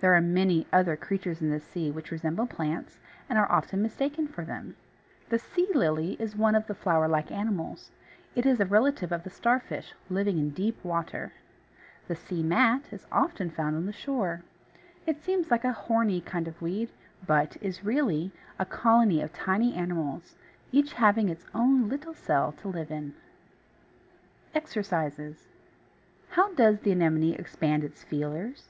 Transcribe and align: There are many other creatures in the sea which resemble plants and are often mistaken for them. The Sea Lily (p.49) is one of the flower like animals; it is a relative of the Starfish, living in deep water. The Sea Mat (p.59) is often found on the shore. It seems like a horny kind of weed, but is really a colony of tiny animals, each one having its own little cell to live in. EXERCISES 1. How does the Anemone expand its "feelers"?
There 0.00 0.14
are 0.16 0.20
many 0.20 0.66
other 0.72 0.96
creatures 0.96 1.40
in 1.40 1.48
the 1.50 1.60
sea 1.60 1.90
which 1.90 2.10
resemble 2.10 2.46
plants 2.46 2.98
and 3.28 3.38
are 3.38 3.50
often 3.50 3.80
mistaken 3.80 4.26
for 4.26 4.44
them. 4.44 4.74
The 5.30 5.38
Sea 5.38 5.68
Lily 5.72 6.16
(p.49) 6.16 6.20
is 6.20 6.36
one 6.36 6.54
of 6.56 6.66
the 6.66 6.74
flower 6.74 7.08
like 7.08 7.30
animals; 7.30 7.90
it 8.34 8.44
is 8.44 8.58
a 8.60 8.66
relative 8.66 9.12
of 9.12 9.22
the 9.22 9.30
Starfish, 9.30 9.94
living 10.10 10.36
in 10.36 10.50
deep 10.50 10.76
water. 10.84 11.32
The 12.08 12.16
Sea 12.16 12.42
Mat 12.42 12.82
(p.59) 12.90 12.92
is 12.92 13.06
often 13.12 13.50
found 13.50 13.76
on 13.76 13.86
the 13.86 13.92
shore. 13.92 14.42
It 15.06 15.22
seems 15.22 15.50
like 15.50 15.64
a 15.64 15.72
horny 15.72 16.20
kind 16.20 16.48
of 16.48 16.60
weed, 16.60 16.90
but 17.26 17.56
is 17.62 17.84
really 17.84 18.32
a 18.58 18.66
colony 18.66 19.22
of 19.22 19.32
tiny 19.32 19.74
animals, 19.74 20.34
each 20.70 20.94
one 20.94 21.00
having 21.02 21.28
its 21.30 21.46
own 21.54 21.88
little 21.88 22.14
cell 22.14 22.50
to 22.60 22.68
live 22.68 22.90
in. 22.90 23.14
EXERCISES 24.54 25.36
1. 26.26 26.28
How 26.30 26.52
does 26.52 26.80
the 26.80 26.90
Anemone 26.90 27.34
expand 27.38 27.84
its 27.84 28.02
"feelers"? 28.02 28.68